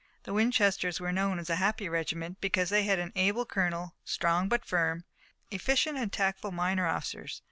The 0.23 0.33
Winchesters 0.33 0.99
were 0.99 1.11
known 1.11 1.37
as 1.37 1.47
a 1.51 1.57
happy 1.57 1.87
regiment, 1.87 2.41
because 2.41 2.69
they 2.71 2.85
had 2.85 2.97
an 2.97 3.11
able 3.15 3.45
colonel, 3.45 3.93
strong 4.03 4.49
but 4.49 4.65
firm, 4.65 5.03
efficient 5.51 5.95
and 5.95 6.11
tactful 6.11 6.51
minor 6.51 6.87
officers. 6.87 7.39